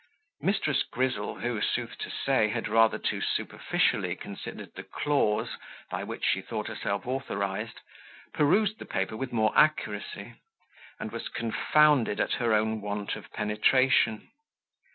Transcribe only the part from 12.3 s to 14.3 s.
her own want of penetration.